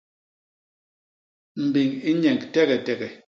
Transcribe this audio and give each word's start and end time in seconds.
Mbiñ 1.65 1.89
i 2.09 2.11
nyéñg 2.13 2.41
tegetege. 2.53 3.09